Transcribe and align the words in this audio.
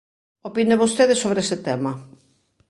Opine 0.49 0.75
vostede 0.83 1.15
sobre 1.21 1.39
ese 1.45 1.57
tema. 1.67 1.91